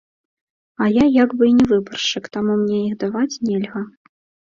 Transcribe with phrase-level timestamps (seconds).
[0.85, 3.83] А я як бы і не выбаршчык, таму мне іх даваць нельга.